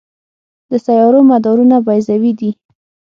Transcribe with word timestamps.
د 0.69 0.71
سیارو 0.85 1.19
مدارونه 1.31 1.75
بیضوي 1.87 2.31
دي. 2.39 2.51